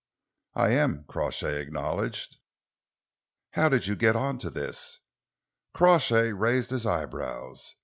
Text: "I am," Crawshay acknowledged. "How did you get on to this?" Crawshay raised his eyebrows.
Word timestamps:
"I 0.55 0.69
am," 0.71 1.03
Crawshay 1.07 1.61
acknowledged. 1.61 2.39
"How 3.51 3.69
did 3.69 3.85
you 3.85 3.95
get 3.95 4.15
on 4.15 4.39
to 4.39 4.49
this?" 4.49 4.97
Crawshay 5.75 6.31
raised 6.31 6.71
his 6.71 6.87
eyebrows. 6.87 7.75